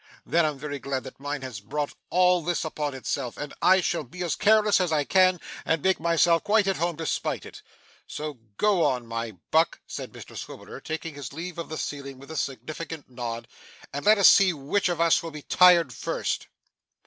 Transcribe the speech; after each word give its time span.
Then 0.25 0.47
I'm 0.47 0.57
very 0.57 0.79
glad 0.79 1.03
that 1.03 1.19
mine 1.19 1.43
has 1.43 1.59
brought 1.59 1.93
all 2.09 2.41
this 2.41 2.65
upon 2.65 2.95
itself, 2.95 3.37
and 3.37 3.53
I 3.61 3.81
shall 3.81 4.03
be 4.03 4.23
as 4.23 4.35
careless 4.35 4.81
as 4.81 4.91
I 4.91 5.03
can, 5.03 5.39
and 5.63 5.83
make 5.83 5.99
myself 5.99 6.43
quite 6.43 6.65
at 6.65 6.77
home 6.77 6.97
to 6.97 7.05
spite 7.05 7.45
it. 7.45 7.61
So 8.07 8.39
go 8.57 8.83
on 8.83 9.05
my 9.05 9.33
buck,' 9.51 9.79
said 9.85 10.11
Mr 10.11 10.35
Swiveller, 10.35 10.81
taking 10.81 11.13
his 11.13 11.33
leave 11.33 11.59
of 11.59 11.69
the 11.69 11.77
ceiling 11.77 12.17
with 12.17 12.31
a 12.31 12.35
significant 12.35 13.11
nod, 13.11 13.47
'and 13.93 14.03
let 14.03 14.17
us 14.17 14.27
see 14.27 14.53
which 14.53 14.89
of 14.89 14.99
us 14.99 15.21
will 15.21 15.29
be 15.29 15.43
tired 15.43 15.93
first! 15.93 16.47